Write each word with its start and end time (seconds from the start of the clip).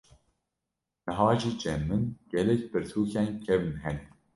niha 1.05 1.29
jî 1.41 1.51
cem 1.61 1.81
min 1.87 2.03
gelek 2.33 2.61
pirtukên 2.71 3.27
kevn 3.45 3.73
hene. 3.83 4.05